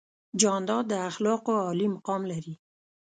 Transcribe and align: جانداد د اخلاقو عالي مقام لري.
جانداد 0.41 0.85
د 0.89 0.93
اخلاقو 1.09 1.51
عالي 1.63 1.87
مقام 1.95 2.21
لري. 2.31 2.53